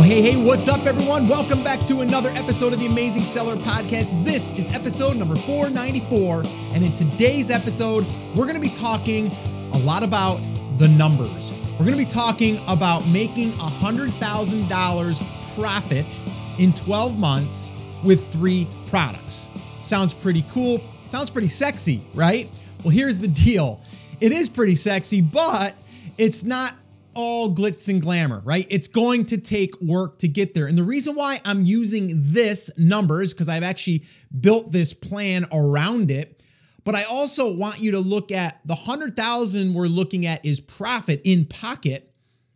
[0.00, 1.28] Well, hey, hey, what's up, everyone?
[1.28, 4.24] Welcome back to another episode of the Amazing Seller Podcast.
[4.24, 6.42] This is episode number 494.
[6.72, 9.30] And in today's episode, we're going to be talking
[9.74, 10.40] a lot about
[10.78, 11.52] the numbers.
[11.72, 16.18] We're going to be talking about making $100,000 profit
[16.58, 17.68] in 12 months
[18.02, 19.50] with three products.
[19.80, 20.80] Sounds pretty cool.
[21.04, 22.48] Sounds pretty sexy, right?
[22.84, 23.82] Well, here's the deal
[24.22, 25.74] it is pretty sexy, but
[26.16, 26.72] it's not
[27.20, 28.66] all glitz and glamour, right?
[28.70, 30.66] It's going to take work to get there.
[30.66, 34.04] And the reason why I'm using this number is because I've actually
[34.40, 36.42] built this plan around it.
[36.84, 41.20] But I also want you to look at the 100,000 we're looking at is profit
[41.24, 42.12] in pocket.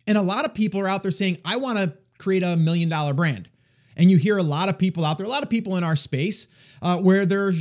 [0.06, 2.88] And a lot of people are out there saying, I want to create a million
[2.88, 3.50] dollar brand.
[3.96, 5.96] And you hear a lot of people out there, a lot of people in our
[5.96, 6.46] space,
[6.82, 7.52] uh, where they're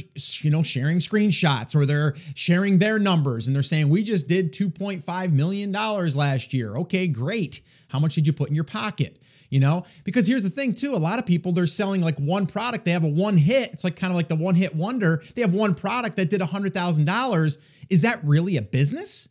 [0.42, 4.54] you know sharing screenshots or they're sharing their numbers and they're saying we just did
[4.54, 6.76] 2.5 million dollars last year.
[6.78, 7.62] Okay, great.
[7.88, 9.20] How much did you put in your pocket?
[9.50, 10.96] You know, because here's the thing too.
[10.96, 12.86] A lot of people they're selling like one product.
[12.86, 13.72] They have a one hit.
[13.72, 15.24] It's like kind of like the one hit wonder.
[15.36, 17.60] They have one product that did a hundred thousand dollars.
[17.90, 19.30] Is that really a business?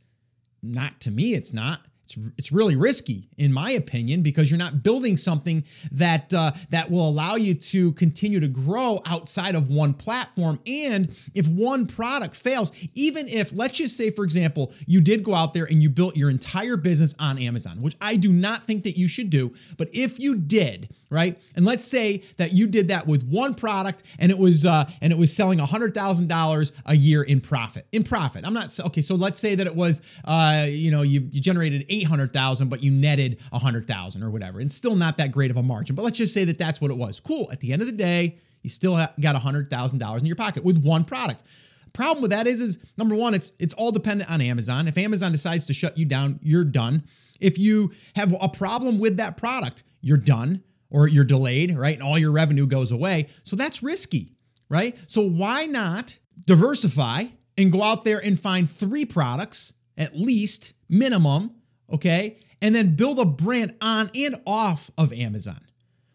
[0.63, 4.83] Not to me, it's not it's, it's really risky in my opinion because you're not
[4.83, 9.95] building something that uh, that will allow you to continue to grow outside of one
[9.95, 10.59] platform.
[10.67, 15.35] And if one product fails even if let's just say for example you did go
[15.35, 18.85] out there and you built your entire business on Amazon which I do not think
[18.85, 22.89] that you should do but if you did right and let's say that you did
[22.89, 27.23] that with one product and it was uh, and it was selling $100,000 a year
[27.23, 28.45] in profit in profit.
[28.45, 31.85] I'm not okay so let's say that it was uh, you know you, you generated
[31.93, 34.61] 800,000 but you netted 100,000 or whatever.
[34.61, 36.91] It's still not that great of a margin, but let's just say that that's what
[36.91, 37.21] it was.
[37.21, 37.49] Cool.
[37.53, 41.05] At the end of the day, you still got $100,000 in your pocket with one
[41.05, 41.43] product.
[41.93, 44.89] Problem with that is is number 1 it's it's all dependent on Amazon.
[44.89, 47.03] If Amazon decides to shut you down, you're done.
[47.39, 51.95] If you have a problem with that product, you're done or you're delayed, right?
[51.95, 53.29] And all your revenue goes away.
[53.45, 54.33] So that's risky,
[54.69, 54.97] right?
[55.07, 56.17] So why not
[56.47, 57.25] diversify
[57.59, 61.55] and go out there and find three products at least minimum
[61.91, 62.39] okay?
[62.61, 65.61] And then build a brand on and off of Amazon.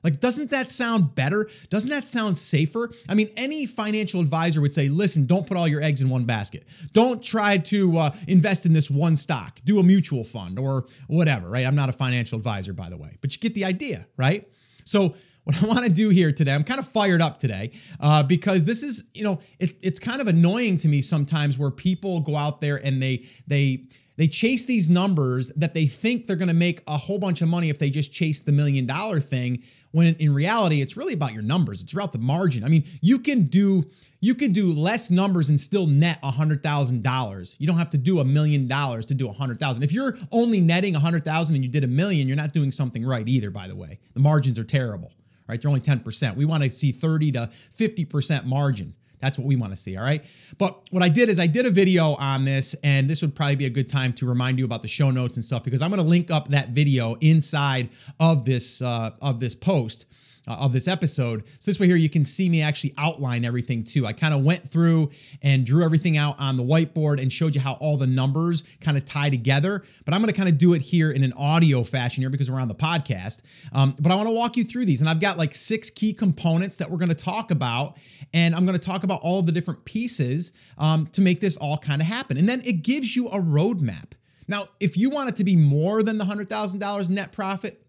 [0.04, 1.50] Like, doesn't that sound better?
[1.70, 2.92] Doesn't that sound safer?
[3.10, 6.24] I mean, any financial advisor would say, listen, don't put all your eggs in one
[6.24, 6.66] basket.
[6.94, 9.60] Don't try to uh, invest in this one stock.
[9.66, 11.66] Do a mutual fund or whatever, right?
[11.66, 14.48] I'm not a financial advisor, by the way, but you get the idea, right?
[14.86, 18.22] So, what I want to do here today, I'm kind of fired up today uh,
[18.22, 22.20] because this is, you know, it, it's kind of annoying to me sometimes where people
[22.20, 23.86] go out there and they, they,
[24.18, 27.48] they chase these numbers that they think they're going to make a whole bunch of
[27.48, 31.34] money if they just chase the million dollar thing when in reality it's really about
[31.34, 31.82] your numbers.
[31.82, 32.64] It's about the margin.
[32.64, 33.86] I mean you can do
[34.20, 37.56] you can do less numbers and still net hundred thousand dollars.
[37.60, 39.84] You don't have to do a million dollars to do a hundred thousand.
[39.84, 42.72] If you're only netting a hundred thousand and you did a million you're not doing
[42.72, 44.00] something right either by the way.
[44.14, 45.12] The margins are terrible
[45.48, 45.62] right?
[45.62, 49.74] They're only 10% we want to see 30 to 50% margin that's what we want
[49.74, 49.98] to see.
[49.98, 50.24] All right.
[50.58, 53.56] But what I did is I did a video on this, and this would probably
[53.56, 55.90] be a good time to remind you about the show notes and stuff because I'm
[55.90, 57.90] going to link up that video inside
[58.20, 60.06] of this uh, of this post
[60.48, 61.44] uh, of this episode.
[61.60, 64.06] So this way here, you can see me actually outline everything too.
[64.06, 67.62] I kind of went through and drew everything out on the whiteboard and showed you
[67.62, 69.84] how all the numbers kind of tie together.
[70.06, 72.50] But I'm going to kind of do it here in an audio fashion here because
[72.50, 73.40] we're on the podcast.
[73.74, 76.14] Um, but I want to walk you through these, and I've got like six key
[76.14, 77.98] components that we're going to talk about,
[78.34, 81.78] and I'm going to talk about all the different pieces um, to make this all
[81.78, 82.38] kind of happen.
[82.38, 84.12] And then it gives you a roadmap.
[84.48, 87.84] Now, if you want it to be more than the $100,000 net profit,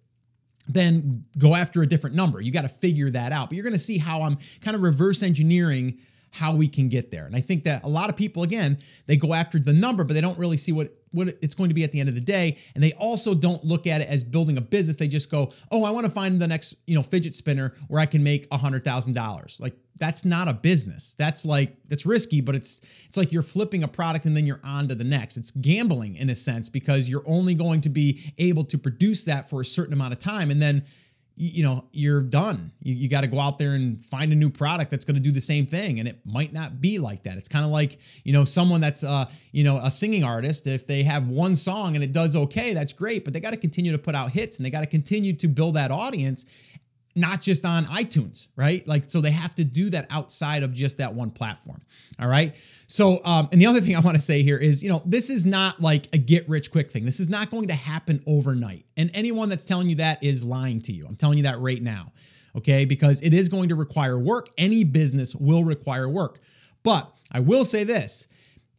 [0.68, 2.40] then go after a different number.
[2.40, 3.48] You got to figure that out.
[3.48, 5.98] But you're going to see how I'm kind of reverse engineering
[6.30, 7.26] how we can get there.
[7.26, 10.14] And I think that a lot of people again, they go after the number but
[10.14, 12.20] they don't really see what what it's going to be at the end of the
[12.20, 14.96] day and they also don't look at it as building a business.
[14.96, 18.00] They just go, "Oh, I want to find the next, you know, fidget spinner where
[18.00, 21.14] I can make a $100,000." Like that's not a business.
[21.18, 24.60] That's like that's risky, but it's it's like you're flipping a product and then you're
[24.64, 25.36] on to the next.
[25.36, 29.50] It's gambling in a sense because you're only going to be able to produce that
[29.50, 30.84] for a certain amount of time and then
[31.38, 32.72] you know you're done.
[32.82, 35.20] You, you got to go out there and find a new product that's going to
[35.20, 37.38] do the same thing and it might not be like that.
[37.38, 40.86] It's kind of like you know someone that's uh you know a singing artist if
[40.86, 43.92] they have one song and it does okay that's great but they got to continue
[43.92, 46.44] to put out hits and they got to continue to build that audience
[47.18, 48.86] not just on iTunes, right?
[48.86, 51.82] Like, so they have to do that outside of just that one platform.
[52.18, 52.54] All right.
[52.86, 55.30] So, um, and the other thing I want to say here is, you know, this
[55.30, 57.04] is not like a get rich quick thing.
[57.04, 58.86] This is not going to happen overnight.
[58.96, 61.06] And anyone that's telling you that is lying to you.
[61.06, 62.12] I'm telling you that right now.
[62.56, 62.84] Okay.
[62.84, 64.48] Because it is going to require work.
[64.56, 66.40] Any business will require work.
[66.82, 68.26] But I will say this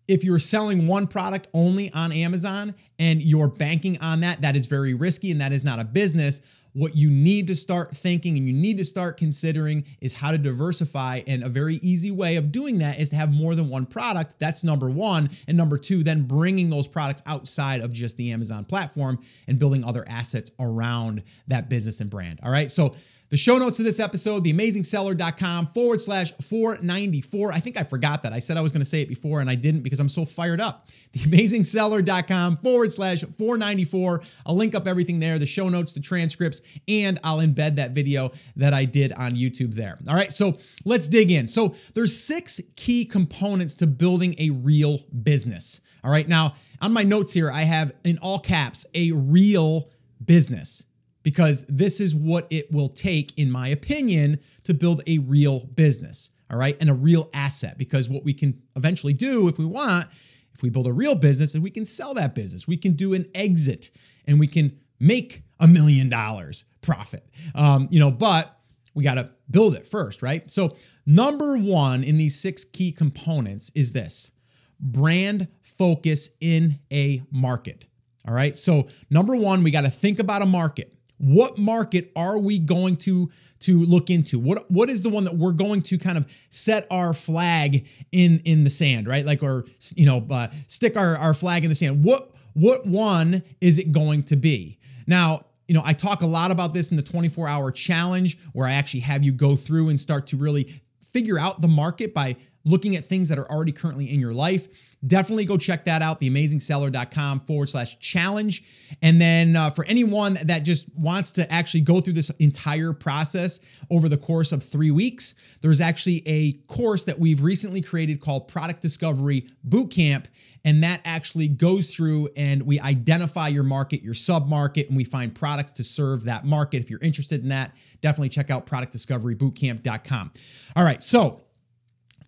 [0.10, 4.66] if you're selling one product only on Amazon and you're banking on that, that is
[4.66, 6.42] very risky and that is not a business.
[6.80, 10.38] What you need to start thinking and you need to start considering is how to
[10.38, 11.22] diversify.
[11.28, 14.40] And a very easy way of doing that is to have more than one product.
[14.40, 15.30] That's number one.
[15.48, 19.84] And number two, then bringing those products outside of just the Amazon platform and building
[19.84, 22.40] other assets around that business and brand.
[22.44, 22.72] All right.
[22.72, 22.96] So,
[23.30, 27.52] the show notes of this episode, theamazingseller.com forward slash 494.
[27.52, 28.34] I think I forgot that.
[28.34, 30.26] I said I was going to say it before and I didn't because I'm so
[30.26, 30.88] fired up.
[31.14, 34.22] Theamazingseller.com forward slash 494.
[34.48, 38.32] I'll link up everything there, the show notes, the transcripts, and I'll embed that video
[38.56, 40.00] that I did on YouTube there.
[40.08, 41.48] All right, so let's dig in.
[41.48, 45.82] So there's six key components to building a real business.
[46.04, 49.90] All right, now on my notes here, I have in all caps a real
[50.26, 50.84] business
[51.24, 56.30] because this is what it will take, in my opinion, to build a real business.
[56.52, 56.78] All right.
[56.80, 57.78] And a real asset.
[57.78, 60.08] Because what we can eventually do if we want,
[60.54, 63.14] if we build a real business, and we can sell that business, we can do
[63.14, 63.92] an exit
[64.26, 67.26] and we can make a million dollars profit.
[67.56, 68.60] Um, you know, but
[68.94, 70.50] we got to build it first, right?
[70.50, 70.76] So,
[71.06, 74.32] number one in these six key components is this
[74.80, 77.86] brand focus in a market.
[78.28, 78.58] All right.
[78.58, 80.94] So, number one, we got to think about a market.
[81.20, 83.30] What market are we going to
[83.62, 84.40] to look into?
[84.40, 88.42] What what is the one that we're going to kind of set our flag in
[88.46, 89.26] in the sand, right?
[89.26, 92.04] Like or you know, uh, stick our our flag in the sand.
[92.04, 94.80] What what one is it going to be?
[95.08, 98.68] Now, you know, I talk a lot about this in the 24 hour challenge where
[98.68, 100.82] I actually have you go through and start to really
[101.14, 104.68] figure out the market by looking at things that are already currently in your life.
[105.08, 108.64] Definitely go check that out, theamazingseller.com forward slash challenge.
[109.02, 113.62] And then uh, for anyone that just wants to actually go through this entire process
[113.90, 118.50] over the course of three weeks, there's actually a course that we've recently created called
[118.50, 120.26] Product Discovery Bootcamp.
[120.66, 125.06] And that actually goes through and we identify your market, your sub market, and we
[125.06, 126.82] find products to serve that market.
[126.82, 130.32] If you're interested in that, definitely check out productdiscoverybootcamp.com.
[130.76, 131.02] All right.
[131.02, 131.40] So,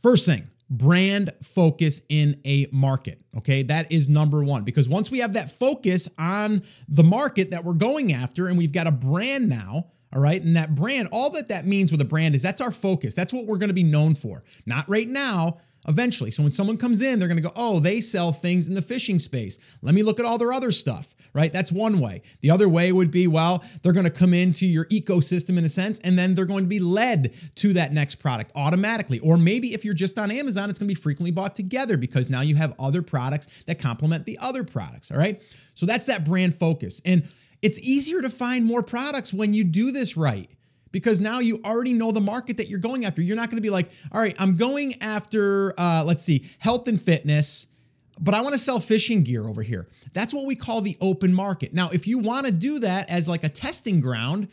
[0.02, 3.22] first thing, brand focus in a market.
[3.38, 7.64] Okay, that is number one because once we have that focus on the market that
[7.64, 9.86] we're going after and we've got a brand now.
[10.14, 10.42] All right.
[10.42, 13.14] And that brand, all that that means with a brand is that's our focus.
[13.14, 14.44] That's what we're going to be known for.
[14.66, 16.31] Not right now, eventually.
[16.31, 18.81] So when someone comes in, they're going to go, oh, they sell things in the
[18.81, 19.57] fishing space.
[19.81, 21.54] Let me look at all their other stuff right?
[21.54, 22.22] That's one way.
[22.42, 25.69] The other way would be, well, they're going to come into your ecosystem in a
[25.69, 29.19] sense, and then they're going to be led to that next product automatically.
[29.19, 32.30] Or maybe if you're just on Amazon, it's going to be frequently bought together because
[32.30, 35.42] now you have other products that complement the other products, all right?
[35.75, 37.01] So that's that brand focus.
[37.06, 37.27] And
[37.62, 40.50] it's easier to find more products when you do this right
[40.92, 43.22] because now you already know the market that you're going after.
[43.22, 46.88] You're not going to be like, all right, I'm going after, uh, let's see, health
[46.88, 47.68] and fitness
[48.22, 49.88] but I want to sell fishing gear over here.
[50.14, 51.74] That's what we call the open market.
[51.74, 54.48] Now, if you want to do that as like a testing ground,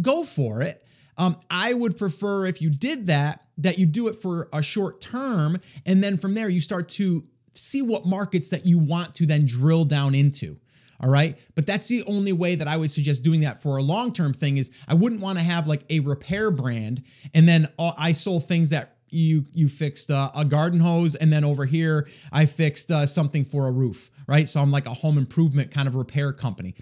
[0.00, 0.84] go for it.
[1.18, 5.00] Um, I would prefer if you did that, that you do it for a short
[5.00, 5.60] term.
[5.86, 7.22] And then from there, you start to
[7.54, 10.56] see what markets that you want to then drill down into.
[11.02, 11.36] All right.
[11.54, 14.32] But that's the only way that I would suggest doing that for a long term
[14.32, 17.02] thing is I wouldn't want to have like a repair brand
[17.34, 21.44] and then I sold things that you you fixed uh, a garden hose and then
[21.44, 24.48] over here i fixed uh, something for a roof right?
[24.48, 26.74] So i'm like a home improvement kind of repair company.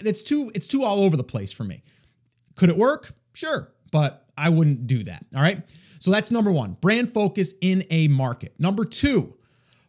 [0.00, 1.82] It's too it's too all over the place for me.
[2.56, 3.12] Could it work?
[3.34, 5.62] Sure but i wouldn't do that all right?
[6.00, 8.54] So that's number one brand focus in a market.
[8.58, 9.34] Number two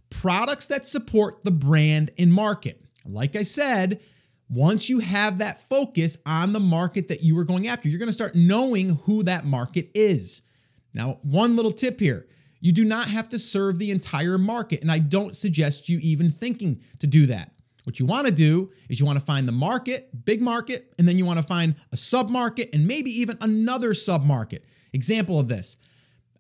[0.10, 4.00] products that support the brand in market like i said
[4.50, 8.08] once you have that focus on the market that you are going after you're going
[8.08, 10.42] to start knowing who that market is
[10.94, 12.28] now, one little tip here
[12.62, 16.32] you do not have to serve the entire market, and I don't suggest you even
[16.32, 17.52] thinking to do that.
[17.86, 21.08] What you want to do is you want to find the market, big market, and
[21.08, 24.64] then you want to find a sub market and maybe even another sub market.
[24.94, 25.78] Example of this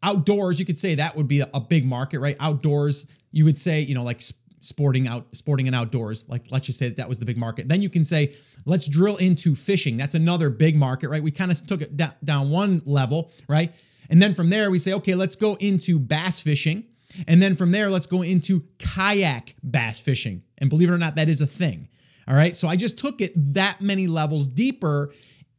[0.03, 2.37] outdoors, you could say that would be a, a big market, right?
[2.39, 4.21] Outdoors, you would say, you know, like
[4.61, 7.67] sporting out sporting and outdoors like let's just say that, that was the big market
[7.67, 8.33] then you can say
[8.65, 12.13] let's drill into fishing that's another big market right we kind of took it da-
[12.23, 13.73] down one level right
[14.11, 16.83] and then from there, we say, okay, let's go into bass fishing.
[17.27, 20.43] And then from there, let's go into kayak bass fishing.
[20.57, 21.87] And believe it or not, that is a thing.
[22.27, 22.55] All right.
[22.55, 25.13] So I just took it that many levels deeper.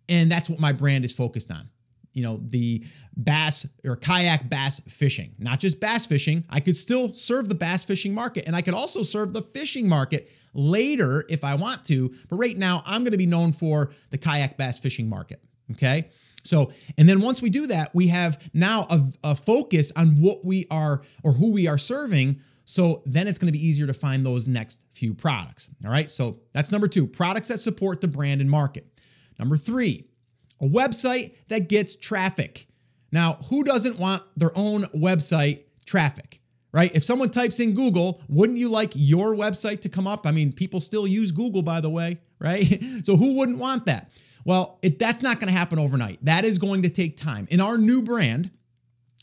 [0.08, 1.68] And that's what my brand is focused on.
[2.12, 2.84] You know, the
[3.16, 6.44] bass or kayak bass fishing, not just bass fishing.
[6.50, 9.88] I could still serve the bass fishing market and I could also serve the fishing
[9.88, 12.14] market later if I want to.
[12.28, 15.42] But right now, I'm going to be known for the kayak bass fishing market.
[15.72, 16.10] Okay.
[16.44, 20.44] So, and then once we do that, we have now a, a, focus on what
[20.44, 22.40] we are or who we are serving.
[22.64, 25.68] So then it's going to be easier to find those next few products.
[25.84, 26.10] All right.
[26.10, 28.86] So that's number two products that support the brand and market.
[29.38, 30.06] Number three,
[30.62, 32.66] a website that gets traffic.
[33.10, 36.40] Now, who doesn't want their own website traffic?
[36.72, 36.90] Right?
[36.94, 40.26] If someone types in Google, wouldn't you like your website to come up?
[40.26, 42.82] I mean, people still use Google, by the way, right?
[43.02, 44.10] so who wouldn't want that?
[44.44, 46.24] Well, it, that's not going to happen overnight.
[46.24, 47.46] That is going to take time.
[47.50, 48.50] In our new brand,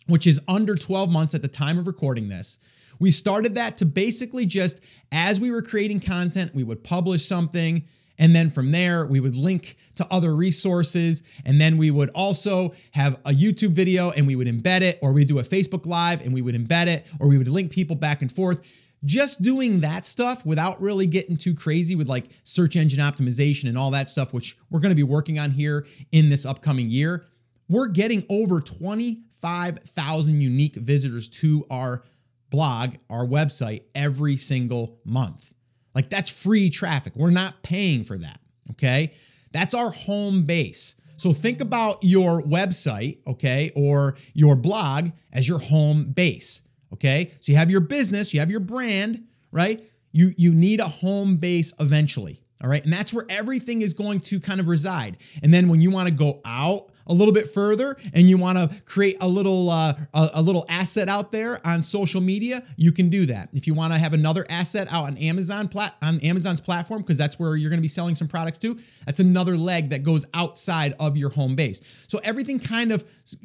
[0.05, 2.57] which is under 12 months at the time of recording this,
[2.99, 4.79] we started that to basically just
[5.11, 7.83] as we were creating content, we would publish something.
[8.19, 11.23] And then from there, we would link to other resources.
[11.45, 15.13] And then we would also have a YouTube video and we would embed it, or
[15.13, 17.95] we'd do a Facebook Live and we would embed it, or we would link people
[17.95, 18.59] back and forth.
[19.05, 23.77] Just doing that stuff without really getting too crazy with like search engine optimization and
[23.77, 27.25] all that stuff, which we're gonna be working on here in this upcoming year.
[27.69, 32.03] We're getting over 25,000 unique visitors to our
[32.49, 35.53] blog, our website every single month.
[35.95, 37.13] Like that's free traffic.
[37.15, 38.39] We're not paying for that.
[38.71, 39.13] Okay.
[39.51, 40.95] That's our home base.
[41.17, 46.61] So think about your website, okay, or your blog as your home base.
[46.93, 47.31] Okay.
[47.41, 49.83] So you have your business, you have your brand, right?
[50.11, 52.41] You you need a home base eventually.
[52.63, 52.83] All right.
[52.83, 55.17] And that's where everything is going to kind of reside.
[55.43, 58.57] And then when you want to go out a little bit further and you want
[58.57, 62.91] to create a little uh, a, a, little asset out there on social media, you
[62.91, 63.49] can do that.
[63.53, 67.17] If you want to have another asset out on Amazon plat on Amazon's platform because
[67.17, 70.25] that's where you're going to be selling some products too, that's another leg that goes
[70.33, 71.81] outside of your home base.
[72.07, 73.03] So everything kind of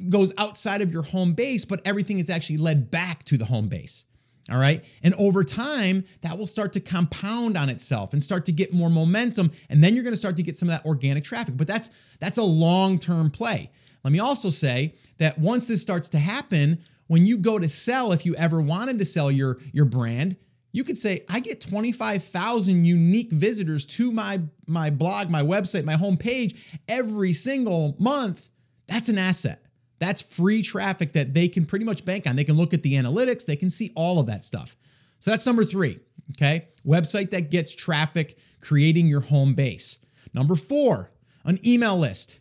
[0.08, 3.68] goes outside of your home base, but everything is actually led back to the home
[3.68, 4.04] base.
[4.50, 4.84] All right.
[5.02, 8.90] And over time, that will start to compound on itself and start to get more
[8.90, 9.50] momentum.
[9.70, 11.56] And then you're going to start to get some of that organic traffic.
[11.56, 11.88] But that's
[12.20, 13.70] that's a long-term play.
[14.02, 18.12] Let me also say that once this starts to happen, when you go to sell,
[18.12, 20.36] if you ever wanted to sell your, your brand,
[20.72, 25.96] you could say, I get 25,000 unique visitors to my, my blog, my website, my
[25.96, 26.56] homepage
[26.88, 28.48] every single month.
[28.88, 29.63] That's an asset.
[30.04, 32.36] That's free traffic that they can pretty much bank on.
[32.36, 34.76] They can look at the analytics, they can see all of that stuff.
[35.20, 35.98] So that's number three,
[36.32, 36.68] okay?
[36.86, 39.96] Website that gets traffic, creating your home base.
[40.34, 41.10] Number four,
[41.46, 42.40] an email list,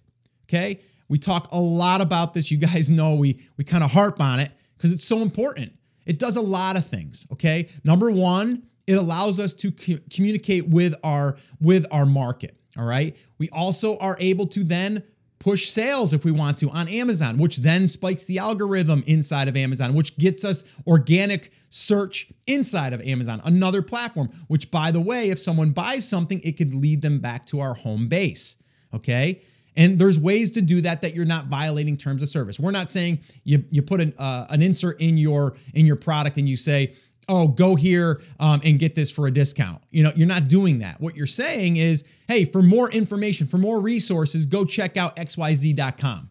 [0.49, 0.81] okay?
[1.07, 2.51] We talk a lot about this.
[2.51, 5.71] You guys know we, we kind of harp on it because it's so important.
[6.05, 7.69] It does a lot of things, okay?
[7.85, 13.15] Number one, it allows us to co- communicate with our with our market all right
[13.37, 15.01] we also are able to then
[15.43, 19.57] push sales if we want to on Amazon, which then spikes the algorithm inside of
[19.57, 25.29] Amazon, which gets us organic search inside of Amazon, another platform, which, by the way,
[25.29, 28.55] if someone buys something, it could lead them back to our home base.
[28.93, 29.41] Okay.
[29.75, 32.57] And there's ways to do that that you're not violating terms of service.
[32.57, 36.37] We're not saying you, you put an, uh, an insert in your in your product
[36.37, 36.95] and you say,
[37.29, 39.81] oh, go here um, and get this for a discount.
[39.91, 40.99] You know, you're not doing that.
[40.99, 46.29] What you're saying is, hey, for more information, for more resources, go check out xyz.com.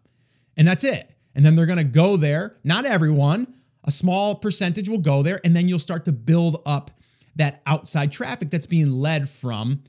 [0.56, 1.10] And that's it.
[1.34, 2.56] And then they're going to go there.
[2.62, 5.40] Not everyone, a small percentage will go there.
[5.44, 6.90] And then you'll start to build up
[7.36, 9.82] that outside traffic that's being led from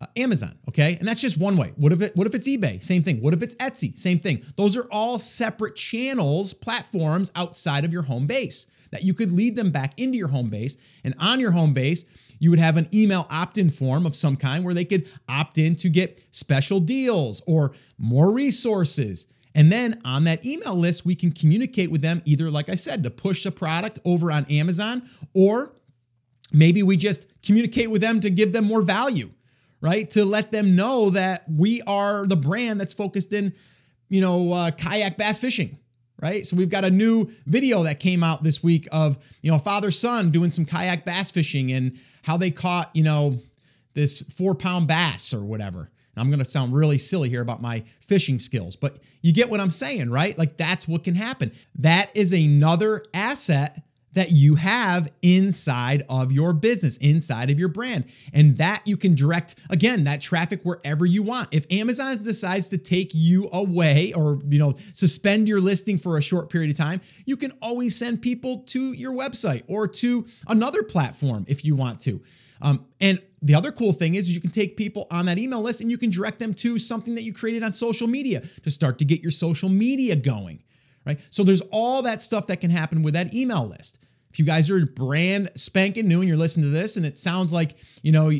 [0.00, 0.96] uh, Amazon, okay?
[0.98, 1.72] And that's just one way.
[1.76, 2.82] What if it what if it's eBay?
[2.84, 3.20] Same thing.
[3.20, 3.98] What if it's Etsy?
[3.98, 4.44] Same thing.
[4.56, 9.56] Those are all separate channels, platforms outside of your home base that you could lead
[9.56, 10.76] them back into your home base.
[11.04, 12.04] And on your home base,
[12.38, 15.58] you would have an email opt in form of some kind where they could opt
[15.58, 19.26] in to get special deals or more resources.
[19.54, 23.02] And then on that email list, we can communicate with them either, like I said,
[23.02, 25.72] to push a product over on Amazon, or
[26.52, 29.30] maybe we just communicate with them to give them more value,
[29.80, 30.10] right?
[30.10, 33.52] To let them know that we are the brand that's focused in,
[34.08, 35.78] you know, uh, kayak bass fishing
[36.20, 36.46] right?
[36.46, 39.90] So we've got a new video that came out this week of, you know, father
[39.90, 43.38] son doing some kayak bass fishing and how they caught, you know,
[43.94, 45.80] this four pound bass or whatever.
[45.80, 49.48] And I'm going to sound really silly here about my fishing skills, but you get
[49.48, 50.36] what I'm saying, right?
[50.36, 51.52] Like that's what can happen.
[51.76, 53.82] That is another asset
[54.14, 58.04] that you have inside of your business, inside of your brand.
[58.32, 61.48] And that you can direct, again, that traffic wherever you want.
[61.52, 66.22] If Amazon decides to take you away or, you know, suspend your listing for a
[66.22, 70.82] short period of time, you can always send people to your website or to another
[70.82, 72.20] platform if you want to.
[72.60, 75.62] Um, and the other cool thing is, is you can take people on that email
[75.62, 78.70] list and you can direct them to something that you created on social media to
[78.70, 80.60] start to get your social media going
[81.08, 81.18] right?
[81.30, 83.98] So there's all that stuff that can happen with that email list.
[84.30, 87.52] If you guys are brand spanking new and you're listening to this and it sounds
[87.52, 88.30] like, you know,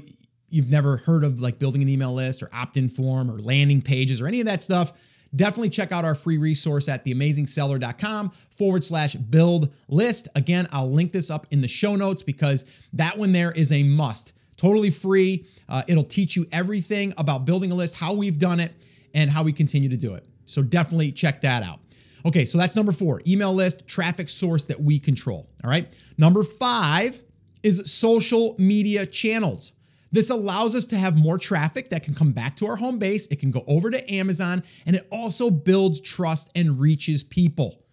[0.51, 4.21] you've never heard of like building an email list or opt-in form or landing pages
[4.21, 4.93] or any of that stuff,
[5.37, 10.29] definitely check out our free resource at theamazingseller.com forward slash build list.
[10.35, 13.83] Again, I'll link this up in the show notes because that one there is a
[13.83, 14.33] must.
[14.59, 15.47] Totally free.
[15.69, 18.73] Uh, it'll teach you everything about building a list, how we've done it,
[19.15, 20.27] and how we continue to do it.
[20.47, 21.81] So definitely check that out.
[22.27, 25.49] Okay, so that's number four email list, traffic source that we control.
[25.65, 25.93] All right.
[26.17, 27.21] Number five
[27.63, 29.73] is social media channels.
[30.11, 33.27] This allows us to have more traffic that can come back to our home base.
[33.27, 37.85] It can go over to Amazon and it also builds trust and reaches people.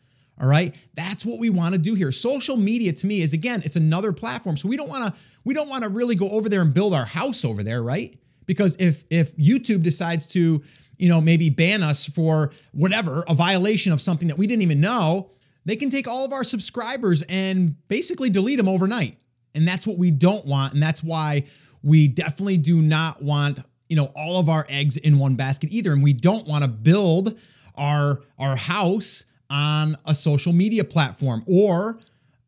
[0.42, 0.76] All right?
[0.96, 2.12] That's what we want to do here.
[2.12, 4.58] Social media to me is again, it's another platform.
[4.58, 6.94] So we don't want to we don't want to really go over there and build
[6.94, 8.18] our house over there, right?
[8.46, 10.64] Because if if YouTube decides to,
[10.98, 14.80] you know, maybe ban us for whatever, a violation of something that we didn't even
[14.80, 15.32] know,
[15.66, 19.18] they can take all of our subscribers and basically delete them overnight.
[19.56, 21.46] And that's what we don't want and that's why
[21.86, 23.60] we definitely do not want,
[23.90, 25.94] you know, all of our eggs in one basket either.
[25.94, 27.38] And we don't want to build
[27.76, 32.00] our our house on a social media platform or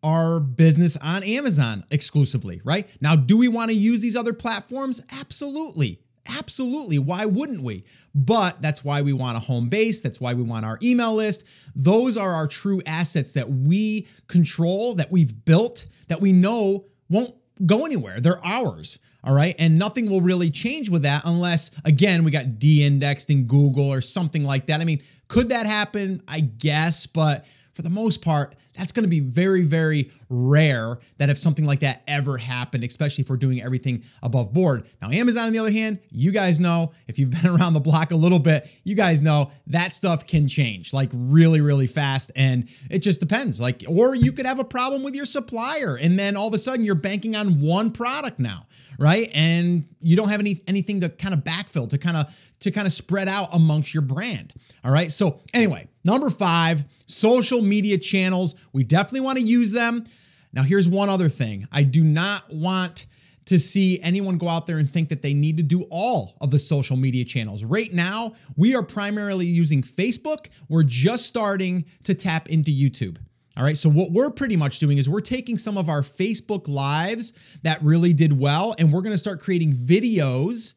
[0.03, 2.87] our business on Amazon exclusively, right?
[3.01, 5.01] Now, do we want to use these other platforms?
[5.11, 5.99] Absolutely.
[6.27, 7.00] Absolutely.
[7.00, 7.86] Why wouldn't we?
[8.13, 10.01] But that's why we want a home base.
[10.01, 11.43] That's why we want our email list.
[11.75, 17.34] Those are our true assets that we control, that we've built, that we know won't
[17.65, 18.19] go anywhere.
[18.19, 19.00] They're ours.
[19.24, 19.55] All right.
[19.60, 23.91] And nothing will really change with that unless, again, we got de indexed in Google
[23.91, 24.79] or something like that.
[24.79, 26.22] I mean, could that happen?
[26.27, 27.05] I guess.
[27.05, 31.65] But for the most part, that's going to be very, very rare that if something
[31.65, 34.88] like that ever happened, especially if we're doing everything above board.
[35.01, 38.12] Now, Amazon, on the other hand, you guys know if you've been around the block
[38.12, 42.31] a little bit, you guys know that stuff can change like really, really fast.
[42.36, 43.60] And it just depends.
[43.60, 46.57] Like, or you could have a problem with your supplier, and then all of a
[46.57, 48.65] sudden you're banking on one product now,
[48.97, 49.29] right?
[49.33, 52.27] And you don't have any anything to kind of backfill to kind of
[52.61, 54.53] to kind of spread out amongst your brand.
[54.83, 55.11] All right.
[55.11, 58.55] So, anyway, number five, social media channels.
[58.73, 60.05] We definitely want to use them.
[60.53, 63.05] Now, here's one other thing I do not want
[63.45, 66.51] to see anyone go out there and think that they need to do all of
[66.51, 67.63] the social media channels.
[67.63, 70.47] Right now, we are primarily using Facebook.
[70.67, 73.17] We're just starting to tap into YouTube.
[73.58, 73.78] All right.
[73.78, 77.82] So, what we're pretty much doing is we're taking some of our Facebook lives that
[77.82, 80.74] really did well, and we're going to start creating videos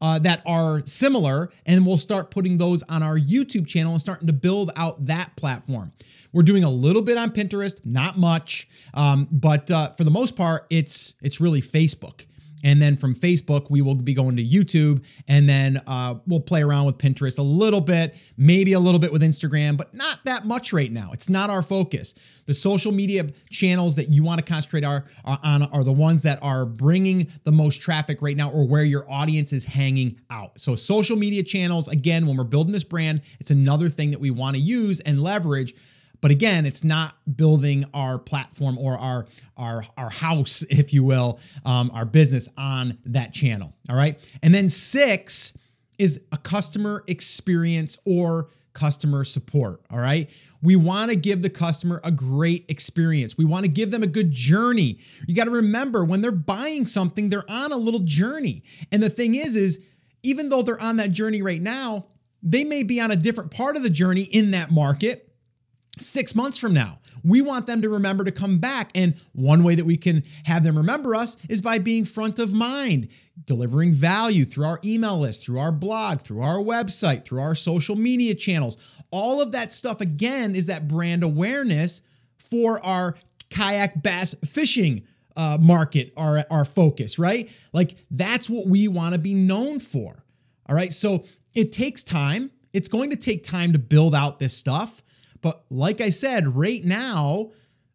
[0.00, 4.28] uh, that are similar, and we'll start putting those on our YouTube channel and starting
[4.28, 5.92] to build out that platform.
[6.32, 10.36] We're doing a little bit on Pinterest, not much, um, but uh, for the most
[10.36, 12.26] part, it's it's really Facebook.
[12.62, 16.62] And then from Facebook, we will be going to YouTube and then uh, we'll play
[16.62, 20.44] around with Pinterest a little bit, maybe a little bit with Instagram, but not that
[20.44, 21.10] much right now.
[21.12, 22.14] It's not our focus.
[22.46, 26.22] The social media channels that you want to concentrate are, are on are the ones
[26.22, 30.60] that are bringing the most traffic right now or where your audience is hanging out.
[30.60, 34.30] So, social media channels, again, when we're building this brand, it's another thing that we
[34.30, 35.74] want to use and leverage
[36.22, 39.26] but again, it's not building our platform or our
[39.58, 43.74] our our house, if you will, um, our business on that channel.
[43.90, 45.52] All right, and then six
[45.98, 49.82] is a customer experience or customer support.
[49.90, 50.30] All right.
[50.62, 53.36] We want to give the customer a great experience.
[53.36, 54.98] We want to give them a good journey.
[55.26, 58.62] You got to remember when they're buying something, they're on a little journey.
[58.92, 59.80] And the thing is, is
[60.22, 62.06] even though they're on that journey right now,
[62.42, 65.31] they may be on a different part of the journey in that market
[66.02, 66.98] six months from now.
[67.24, 68.90] We want them to remember to come back.
[68.94, 72.52] And one way that we can have them remember us is by being front of
[72.52, 73.08] mind,
[73.46, 77.96] delivering value through our email list, through our blog, through our website, through our social
[77.96, 78.76] media channels.
[79.10, 82.00] All of that stuff, again, is that brand awareness
[82.50, 83.16] for our
[83.50, 87.50] kayak bass fishing uh, market, our, our focus, right?
[87.72, 90.24] Like that's what we want to be known for.
[90.66, 90.92] All right.
[90.92, 92.50] So it takes time.
[92.72, 95.02] It's going to take time to build out this stuff.
[95.42, 97.50] But like I said, right now,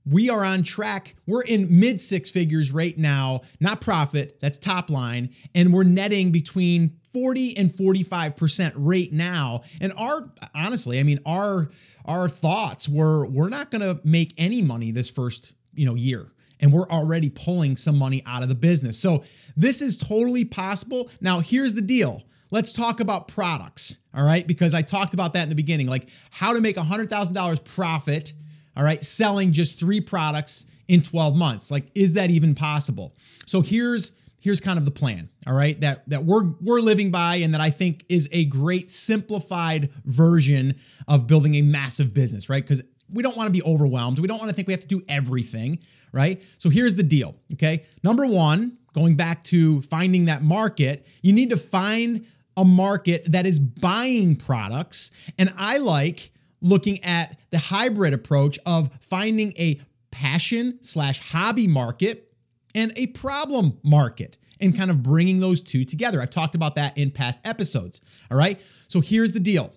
[0.09, 1.15] we are on track.
[1.25, 5.33] We're in mid six figures right now, not profit, that's top line.
[5.55, 9.63] And we're netting between 40 and 45% right now.
[9.81, 11.69] And our honestly, I mean, our
[12.05, 16.27] our thoughts were we're not gonna make any money this first, you know, year.
[16.59, 18.97] And we're already pulling some money out of the business.
[18.97, 19.23] So
[19.55, 21.09] this is totally possible.
[21.21, 22.23] Now, here's the deal.
[22.51, 24.47] Let's talk about products, all right?
[24.47, 28.33] Because I talked about that in the beginning, like how to make $100,000 profit,
[28.75, 31.71] all right, selling just three products in 12 months.
[31.71, 33.15] Like is that even possible?
[33.45, 35.79] So here's here's kind of the plan, all right?
[35.81, 40.75] That that we're we're living by and that I think is a great simplified version
[41.07, 42.65] of building a massive business, right?
[42.65, 42.81] Cuz
[43.11, 44.19] we don't want to be overwhelmed.
[44.19, 45.79] We don't want to think we have to do everything,
[46.11, 46.41] right?
[46.57, 47.85] So here's the deal, okay?
[48.03, 52.25] Number 1, going back to finding that market, you need to find
[52.57, 55.11] a market that is buying products.
[55.37, 59.79] And I like looking at the hybrid approach of finding a
[60.11, 62.33] passion slash hobby market
[62.75, 66.21] and a problem market and kind of bringing those two together.
[66.21, 68.01] I've talked about that in past episodes.
[68.31, 68.59] All right.
[68.87, 69.71] So here's the deal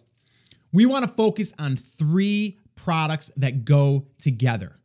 [0.73, 4.77] we want to focus on three products that go together.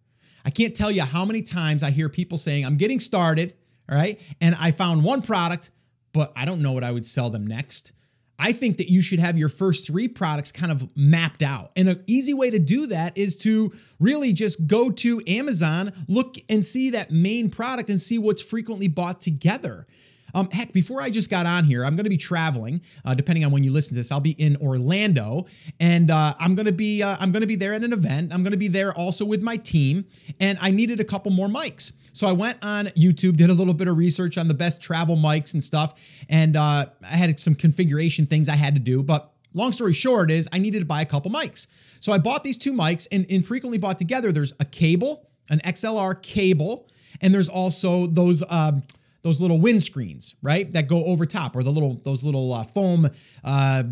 [0.43, 3.55] I can't tell you how many times I hear people saying, I'm getting started,
[3.89, 5.69] all right, and I found one product,
[6.15, 7.91] but I don't know what I would sell them next.
[8.39, 11.71] I think that you should have your first three products kind of mapped out.
[11.75, 16.37] And an easy way to do that is to really just go to Amazon, look
[16.47, 19.87] and see that main product and see what's frequently bought together.
[20.33, 22.81] Um, heck, before I just got on here, I'm going to be traveling.
[23.03, 25.45] Uh, depending on when you listen to this, I'll be in Orlando,
[25.81, 28.33] and uh, I'm going to be uh, I'm going to be there at an event.
[28.33, 30.05] I'm going to be there also with my team,
[30.41, 31.93] and I needed a couple more mics.
[32.15, 35.17] So I went on YouTube, did a little bit of research on the best travel
[35.17, 35.95] mics and stuff,
[36.29, 39.03] and uh, I had some configuration things I had to do.
[39.03, 41.67] But long story short is I needed to buy a couple mics.
[41.99, 44.31] So I bought these two mics, and infrequently bought together.
[44.31, 46.87] There's a cable, an XLR cable,
[47.19, 48.41] and there's also those.
[48.47, 48.83] Um,
[49.25, 50.71] those little windscreens, right?
[50.71, 53.09] That go over top, or the little those little uh, foam.
[53.43, 53.83] Uh,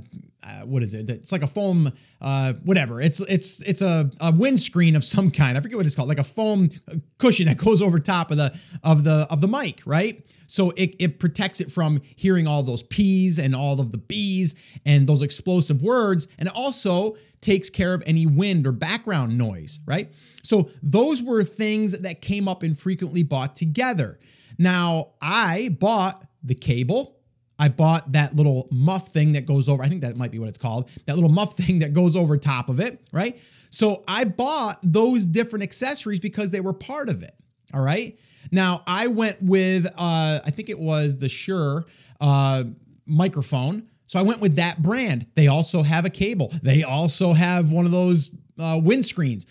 [0.44, 1.10] uh, what is it?
[1.10, 1.92] It's like a foam,
[2.22, 3.02] uh, whatever.
[3.02, 5.58] It's it's it's a, a windscreen of some kind.
[5.58, 6.70] I forget what it's called, like a foam
[7.18, 10.24] cushion that goes over top of the of the of the mic, right?
[10.46, 14.54] So it, it protects it from hearing all those P's and all of the B's
[14.86, 20.12] and those explosive words, and also takes care of any wind or background noise, right?
[20.44, 24.20] So those were things that came up and frequently bought together.
[24.58, 27.18] Now, I bought the cable.
[27.60, 30.50] I bought that little muff thing that goes over, I think that might be what
[30.50, 33.40] it's called, that little muff thing that goes over top of it, right?
[33.70, 37.36] So I bought those different accessories because they were part of it,
[37.74, 38.18] all right?
[38.52, 41.86] Now, I went with, uh, I think it was the Shure
[42.22, 42.66] uh,
[43.06, 43.88] microphone.
[44.08, 45.26] So I went with that brand.
[45.36, 49.46] They also have a cable, they also have one of those uh, windscreens.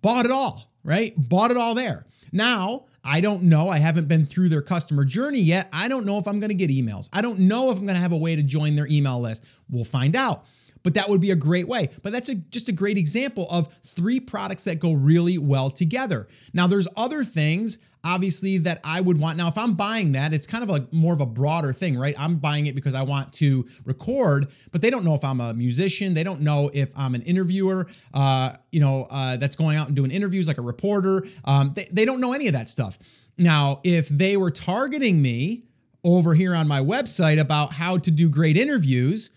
[0.00, 1.14] Bought it all, right?
[1.28, 2.06] Bought it all there.
[2.32, 3.70] Now, I don't know.
[3.70, 5.70] I haven't been through their customer journey yet.
[5.72, 7.08] I don't know if I'm going to get emails.
[7.10, 9.44] I don't know if I'm going to have a way to join their email list.
[9.70, 10.44] We'll find out.
[10.82, 11.88] But that would be a great way.
[12.02, 16.28] But that's a, just a great example of three products that go really well together.
[16.52, 19.36] Now, there's other things obviously that I would want.
[19.36, 22.14] Now, if I'm buying that, it's kind of a more of a broader thing, right?
[22.18, 25.54] I'm buying it because I want to record, but they don't know if I'm a
[25.54, 26.14] musician.
[26.14, 29.96] They don't know if I'm an interviewer, uh, you know, uh, that's going out and
[29.96, 31.26] doing interviews like a reporter.
[31.44, 32.98] Um, they, they don't know any of that stuff.
[33.36, 35.64] Now, if they were targeting me
[36.04, 39.30] over here on my website about how to do great interviews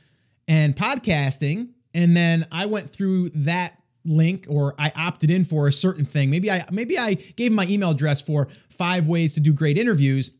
[0.47, 5.73] and podcasting, and then I went through that link or I opted in for a
[5.73, 6.29] certain thing.
[6.29, 10.31] Maybe I maybe I gave my email address for five ways to do great interviews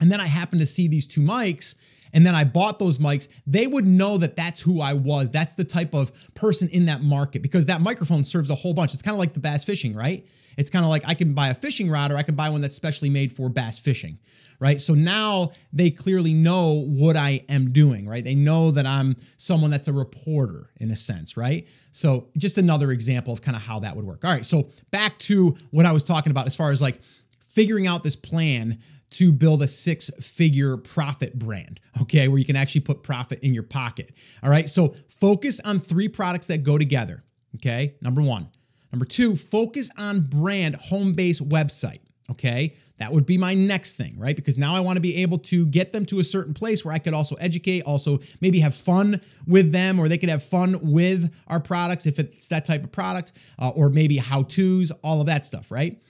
[0.00, 1.74] and then I happened to see these two mics
[2.12, 5.30] and then I bought those mics, they would know that that's who I was.
[5.30, 8.94] That's the type of person in that market because that microphone serves a whole bunch.
[8.94, 10.26] It's kind of like the bass fishing, right?
[10.56, 12.60] It's kind of like I can buy a fishing rod or I can buy one
[12.60, 14.18] that's specially made for bass fishing
[14.60, 14.80] right?
[14.80, 18.22] So now they clearly know what I am doing, right?
[18.22, 21.66] They know that I'm someone that's a reporter in a sense, right?
[21.92, 24.24] So just another example of kind of how that would work.
[24.24, 27.00] All right, so back to what I was talking about as far as like
[27.48, 28.78] figuring out this plan
[29.10, 33.52] to build a six figure profit brand, okay, where you can actually put profit in
[33.52, 34.12] your pocket.
[34.42, 37.22] All right, so focus on three products that go together,
[37.56, 37.94] okay?
[38.00, 38.48] Number one.
[38.92, 42.74] Number two, focus on brand home base website, okay?
[42.98, 44.36] That would be my next thing, right?
[44.36, 46.92] Because now I want to be able to get them to a certain place where
[46.92, 50.78] I could also educate, also maybe have fun with them, or they could have fun
[50.82, 55.20] with our products if it's that type of product, uh, or maybe how to's, all
[55.20, 56.00] of that stuff, right?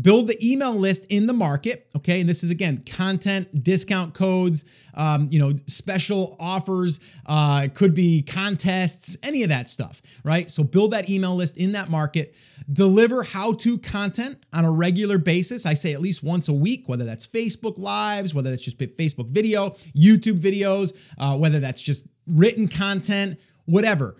[0.00, 2.18] Build the email list in the market, okay?
[2.18, 8.20] And this is again content, discount codes, um, you know, special offers, uh, could be
[8.22, 10.50] contests, any of that stuff, right?
[10.50, 12.34] So build that email list in that market.
[12.72, 15.64] Deliver how-to content on a regular basis.
[15.64, 19.28] I say at least once a week, whether that's Facebook Lives, whether that's just Facebook
[19.28, 24.16] video, YouTube videos, uh, whether that's just written content, whatever.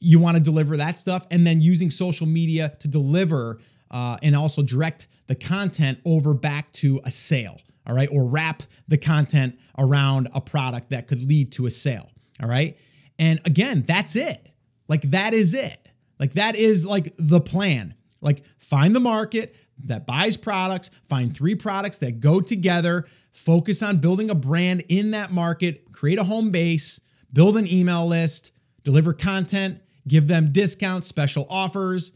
[0.00, 3.60] You want to deliver that stuff, and then using social media to deliver
[3.94, 7.58] uh, and also direct the content over back to a sale.
[7.86, 8.08] All right.
[8.10, 12.10] Or wrap the content around a product that could lead to a sale.
[12.42, 12.76] All right.
[13.18, 14.48] And again, that's it.
[14.88, 15.88] Like, that is it.
[16.18, 17.94] Like, that is like the plan.
[18.20, 19.54] Like, find the market
[19.84, 25.12] that buys products, find three products that go together, focus on building a brand in
[25.12, 27.00] that market, create a home base,
[27.32, 28.52] build an email list,
[28.82, 32.12] deliver content, give them discounts, special offers,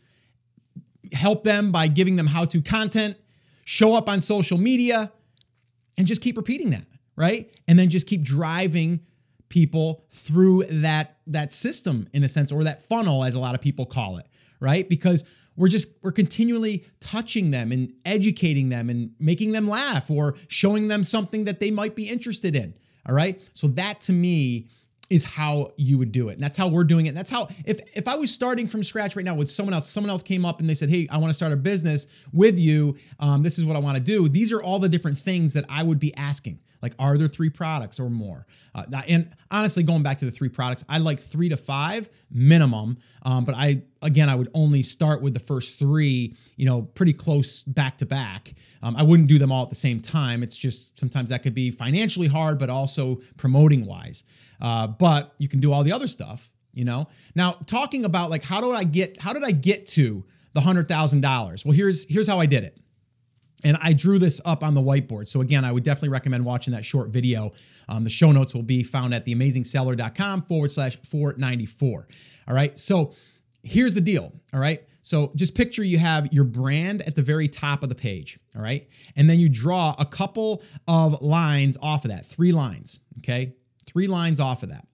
[1.12, 3.16] help them by giving them how to content,
[3.64, 5.12] show up on social media,
[5.96, 7.50] and just keep repeating that, right?
[7.66, 9.00] And then just keep driving
[9.48, 13.60] people through that that system in a sense or that funnel as a lot of
[13.60, 14.26] people call it
[14.60, 15.24] right because
[15.56, 20.88] we're just we're continually touching them and educating them and making them laugh or showing
[20.88, 22.74] them something that they might be interested in
[23.08, 24.68] all right so that to me
[25.10, 26.34] is how you would do it.
[26.34, 27.10] And that's how we're doing it.
[27.10, 29.90] And that's how if if I was starting from scratch right now with someone else,
[29.90, 32.58] someone else came up and they said, "Hey, I want to start a business with
[32.58, 32.96] you.
[33.18, 35.64] Um, this is what I want to do." These are all the different things that
[35.68, 36.58] I would be asking.
[36.80, 38.46] Like, are there three products or more?
[38.74, 42.98] Uh, and honestly, going back to the three products, I like three to five minimum.
[43.22, 46.36] Um, but I again, I would only start with the first three.
[46.56, 48.54] You know, pretty close back to back.
[48.82, 50.42] Um, I wouldn't do them all at the same time.
[50.42, 54.22] It's just sometimes that could be financially hard, but also promoting wise.
[54.60, 57.08] Uh, but you can do all the other stuff, you know.
[57.34, 60.88] Now, talking about like how do I get how did I get to the hundred
[60.88, 61.64] thousand dollars?
[61.64, 62.78] Well, here's here's how I did it.
[63.64, 65.28] And I drew this up on the whiteboard.
[65.28, 67.52] So again, I would definitely recommend watching that short video.
[67.88, 72.08] Um, the show notes will be found at theamazingseller.com forward slash 494.
[72.46, 72.78] All right.
[72.78, 73.14] So
[73.64, 74.32] here's the deal.
[74.52, 74.84] All right.
[75.02, 78.38] So just picture you have your brand at the very top of the page.
[78.54, 78.86] All right.
[79.16, 83.00] And then you draw a couple of lines off of that, three lines.
[83.18, 83.54] Okay
[83.98, 84.86] three lines off of that.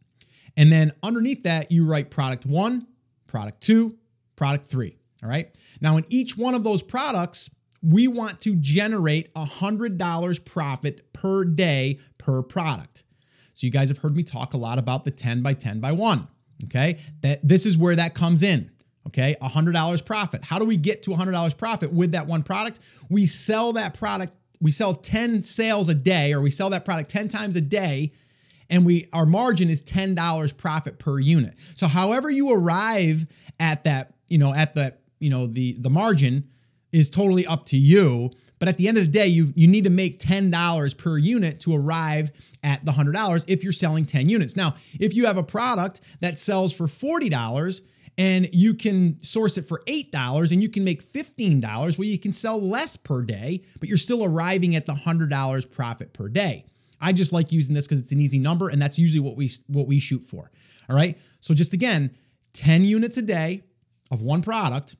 [0.56, 2.86] And then underneath that, you write product one,
[3.26, 3.98] product two,
[4.34, 4.96] product three.
[5.22, 5.54] All right.
[5.82, 7.50] Now, in each one of those products,
[7.82, 13.02] we want to generate $100 profit per day per product.
[13.52, 15.92] So, you guys have heard me talk a lot about the 10 by 10 by
[15.92, 16.26] 1.
[16.64, 16.98] Okay.
[17.20, 18.70] That this is where that comes in.
[19.08, 19.36] Okay.
[19.42, 20.42] $100 profit.
[20.42, 22.80] How do we get to $100 profit with that one product?
[23.10, 27.10] We sell that product, we sell 10 sales a day, or we sell that product
[27.10, 28.12] 10 times a day
[28.74, 31.54] and we our margin is $10 profit per unit.
[31.76, 33.24] So however you arrive
[33.60, 36.48] at that, you know, at the, you know, the the margin
[36.90, 39.84] is totally up to you, but at the end of the day you you need
[39.84, 42.32] to make $10 per unit to arrive
[42.64, 44.56] at the $100 if you're selling 10 units.
[44.56, 47.80] Now, if you have a product that sells for $40
[48.18, 51.62] and you can source it for $8 and you can make $15,
[51.96, 56.12] well you can sell less per day, but you're still arriving at the $100 profit
[56.12, 56.64] per day.
[57.04, 59.52] I just like using this because it's an easy number, and that's usually what we
[59.66, 60.50] what we shoot for.
[60.88, 61.18] All right.
[61.40, 62.10] So just again,
[62.54, 63.62] 10 units a day
[64.10, 64.96] of one product,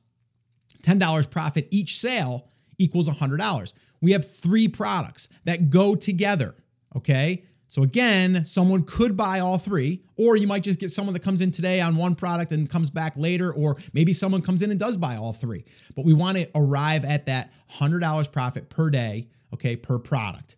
[0.83, 3.73] $10 profit each sale equals $100.
[4.01, 6.55] We have three products that go together.
[6.95, 7.43] Okay.
[7.67, 11.41] So again, someone could buy all three, or you might just get someone that comes
[11.41, 14.79] in today on one product and comes back later, or maybe someone comes in and
[14.79, 15.65] does buy all three.
[15.95, 20.55] But we want to arrive at that $100 profit per day, okay, per product.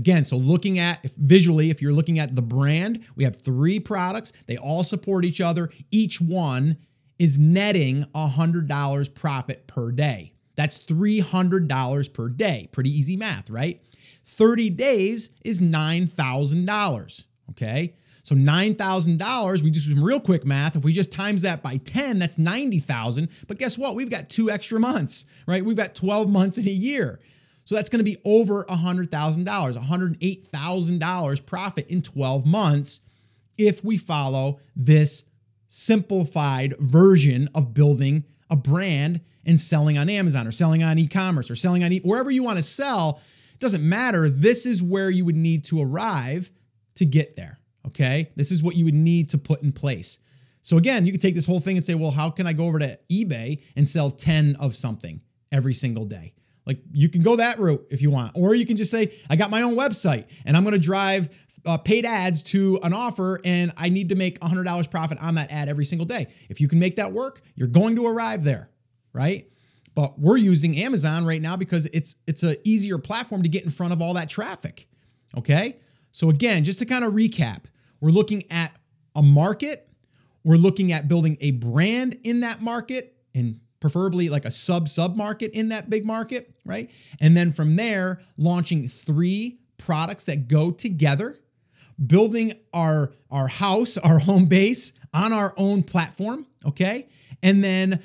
[0.00, 4.32] Again, so looking at visually, if you're looking at the brand, we have three products.
[4.46, 5.68] They all support each other.
[5.90, 6.78] Each one
[7.18, 10.32] is netting $100 profit per day.
[10.56, 12.70] That's $300 per day.
[12.72, 13.82] Pretty easy math, right?
[14.24, 17.24] 30 days is $9,000.
[17.50, 17.94] Okay.
[18.22, 20.76] So $9,000, we do some real quick math.
[20.76, 23.28] If we just times that by 10, that's 90,000.
[23.48, 23.94] But guess what?
[23.94, 25.62] We've got two extra months, right?
[25.62, 27.20] We've got 12 months in a year.
[27.64, 33.00] So that's going to be over $100,000, $108,000 profit in 12 months
[33.58, 35.24] if we follow this
[35.68, 41.56] simplified version of building a brand and selling on Amazon or selling on e-commerce or
[41.56, 43.20] selling on e- wherever you want to sell.
[43.58, 44.28] Doesn't matter.
[44.28, 46.50] This is where you would need to arrive
[46.96, 47.58] to get there.
[47.86, 48.30] Okay.
[48.36, 50.18] This is what you would need to put in place.
[50.62, 52.66] So again, you could take this whole thing and say, well, how can I go
[52.66, 55.20] over to eBay and sell 10 of something
[55.52, 56.34] every single day?
[56.66, 59.36] Like you can go that route if you want, or you can just say, I
[59.36, 61.30] got my own website and I'm going to drive
[61.66, 65.50] uh, paid ads to an offer and I need to make $100 profit on that
[65.50, 66.28] ad every single day.
[66.48, 68.70] If you can make that work, you're going to arrive there,
[69.12, 69.50] right?
[69.94, 73.70] But we're using Amazon right now because it's it's an easier platform to get in
[73.70, 74.86] front of all that traffic.
[75.36, 75.80] Okay?
[76.12, 77.64] So again, just to kind of recap,
[78.00, 78.72] we're looking at
[79.14, 79.88] a market,
[80.44, 85.16] we're looking at building a brand in that market and preferably like a sub sub
[85.16, 86.90] market in that big market, right?
[87.20, 91.38] And then from there, launching three products that go together,
[92.06, 97.08] building our our house, our home base on our own platform, okay?
[97.42, 98.02] And then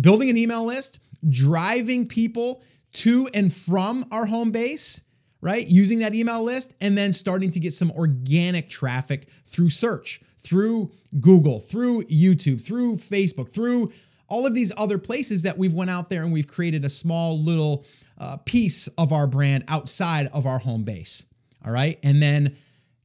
[0.00, 0.98] building an email list,
[1.30, 5.00] driving people to and from our home base,
[5.40, 5.66] right?
[5.66, 10.90] Using that email list and then starting to get some organic traffic through search, through
[11.20, 13.92] Google, through YouTube, through Facebook, through
[14.34, 17.40] all of these other places that we've went out there and we've created a small
[17.40, 17.84] little
[18.18, 21.24] uh, piece of our brand outside of our home base.
[21.64, 22.00] All right.
[22.02, 22.56] And then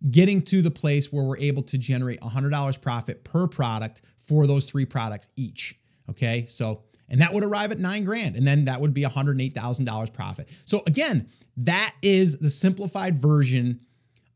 [0.09, 4.65] getting to the place where we're able to generate $100 profit per product for those
[4.65, 5.77] three products each.
[6.09, 6.47] Okay.
[6.49, 8.35] So, and that would arrive at nine grand.
[8.35, 10.49] And then that would be $108,000 profit.
[10.65, 13.81] So, again, that is the simplified version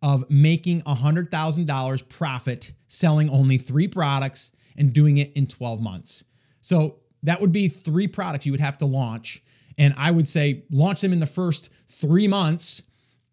[0.03, 6.23] of making $100,000 profit selling only three products and doing it in 12 months.
[6.63, 9.43] So that would be three products you would have to launch.
[9.78, 12.82] And I would say launch them in the first three months,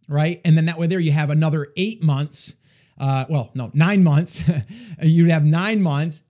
[0.08, 0.40] right?
[0.44, 2.54] And then that way there you have another eight months.
[2.98, 4.40] Uh, well, no, nine months.
[5.02, 6.22] You'd have nine months,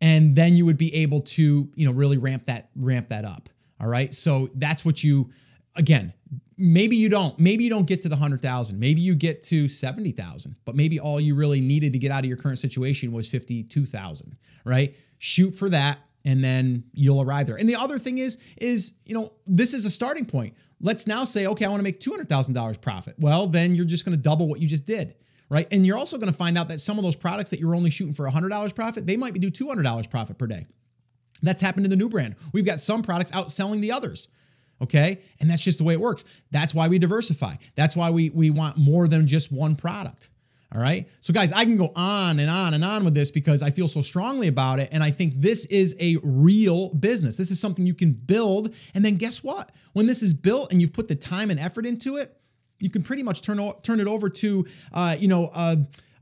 [0.00, 3.48] and then you would be able to, you know, really ramp that ramp that up.
[3.80, 4.14] All right.
[4.14, 5.30] So that's what you
[5.76, 6.12] again,
[6.56, 10.54] maybe you don't maybe you don't get to the 100,000 maybe you get to 70,000
[10.64, 14.36] but maybe all you really needed to get out of your current situation was 52,000
[14.64, 18.92] right shoot for that and then you'll arrive there and the other thing is is
[19.04, 22.00] you know this is a starting point let's now say okay I want to make
[22.00, 25.14] $200,000 profit well then you're just going to double what you just did
[25.48, 27.74] right and you're also going to find out that some of those products that you're
[27.74, 30.66] only shooting for $100 profit they might be do $200 profit per day
[31.42, 34.28] that's happened in the new brand we've got some products outselling the others
[34.82, 35.22] Okay.
[35.40, 36.24] And that's just the way it works.
[36.50, 37.54] That's why we diversify.
[37.76, 40.30] That's why we, we want more than just one product.
[40.74, 41.08] All right.
[41.20, 43.86] So, guys, I can go on and on and on with this because I feel
[43.86, 44.88] so strongly about it.
[44.90, 47.36] And I think this is a real business.
[47.36, 48.74] This is something you can build.
[48.94, 49.70] And then guess what?
[49.92, 52.36] When this is built and you've put the time and effort into it,
[52.80, 55.76] you can pretty much turn, turn it over to, uh, you know, uh,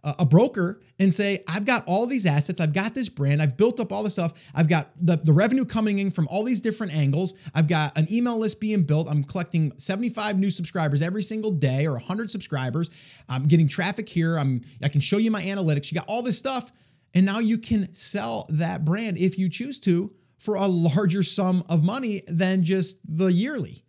[0.05, 3.79] a broker and say, I've got all these assets, I've got this brand, I've built
[3.79, 6.93] up all this stuff, I've got the, the revenue coming in from all these different
[6.93, 11.53] angles, I've got an email list being built, I'm collecting 75 new subscribers every single
[11.53, 12.91] day or 100 subscribers,
[13.29, 16.37] I'm getting traffic here, I'm I can show you my analytics, you got all this
[16.37, 16.73] stuff,
[17.15, 21.65] and now you can sell that brand if you choose to for a larger sum
[21.69, 23.85] of money than just the yearly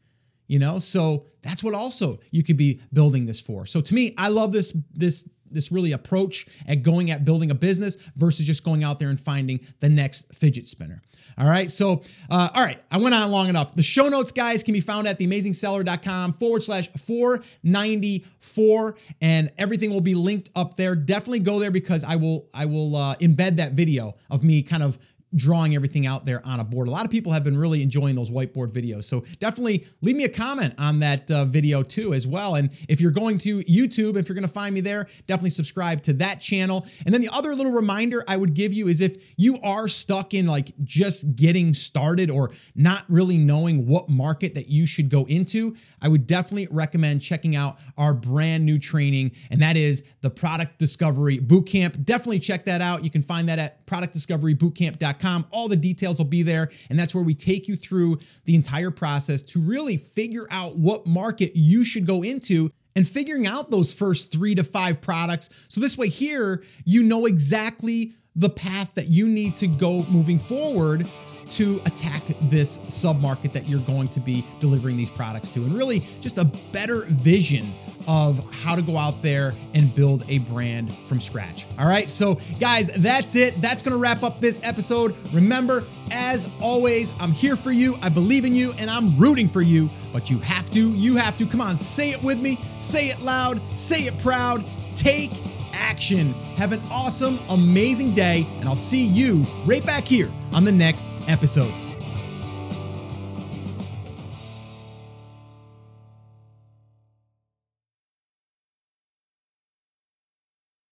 [0.47, 0.77] you know?
[0.77, 3.65] So that's what also you could be building this for.
[3.65, 5.23] So to me i love this this
[5.53, 9.19] this really approach at going at building a business versus just going out there and
[9.19, 11.01] finding the next fidget spinner.
[11.37, 11.71] All right.
[11.71, 12.81] So, uh, all right.
[12.91, 13.75] I went on long enough.
[13.75, 18.95] The show notes, guys, can be found at theamazingseller.com forward slash 494.
[19.21, 20.95] And everything will be linked up there.
[20.95, 24.83] Definitely go there because I will, I will uh, embed that video of me kind
[24.83, 24.99] of
[25.35, 26.87] drawing everything out there on a board.
[26.87, 29.05] A lot of people have been really enjoying those whiteboard videos.
[29.05, 32.55] So definitely leave me a comment on that uh, video too as well.
[32.55, 36.01] And if you're going to YouTube, if you're going to find me there, definitely subscribe
[36.03, 36.85] to that channel.
[37.05, 40.33] And then the other little reminder I would give you is if you are stuck
[40.33, 45.25] in like just getting started or not really knowing what market that you should go
[45.25, 50.29] into, I would definitely recommend checking out our brand new training and that is the
[50.29, 52.03] Product Discovery Bootcamp.
[52.05, 53.03] Definitely check that out.
[53.03, 56.69] You can find that at productdiscoverybootcamp.com all the details will be there.
[56.89, 61.05] And that's where we take you through the entire process to really figure out what
[61.05, 65.49] market you should go into and figuring out those first three to five products.
[65.67, 70.39] So this way, here, you know exactly the path that you need to go moving
[70.39, 71.07] forward
[71.51, 76.05] to attack this sub-market that you're going to be delivering these products to and really
[76.19, 77.73] just a better vision
[78.07, 81.65] of how to go out there and build a brand from scratch.
[81.79, 83.61] All right, so guys, that's it.
[83.61, 85.15] That's to wrap up this episode.
[85.33, 87.95] Remember, as always, I'm here for you.
[88.01, 91.37] I believe in you and I'm rooting for you, but you have to, you have
[91.37, 91.45] to.
[91.45, 94.63] Come on, say it with me, say it loud, say it proud.
[94.95, 95.31] Take
[95.73, 96.33] action.
[96.55, 101.05] Have an awesome, amazing day, and I'll see you right back here on the next
[101.27, 101.73] episode.